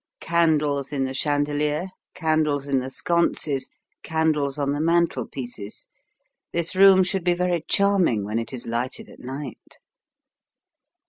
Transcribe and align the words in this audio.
Candles 0.19 0.91
in 0.91 1.03
the 1.03 1.13
chandelier; 1.13 1.89
candles 2.15 2.65
in 2.65 2.79
the 2.79 2.89
sconces, 2.89 3.69
candles 4.01 4.57
on 4.57 4.71
the 4.71 4.79
mantelpieces. 4.81 5.85
This 6.51 6.75
room 6.75 7.03
should 7.03 7.23
be 7.23 7.35
very 7.35 7.63
charming 7.67 8.25
when 8.25 8.39
it 8.39 8.51
is 8.51 8.65
lighted 8.65 9.09
at 9.09 9.19
night." 9.19 9.77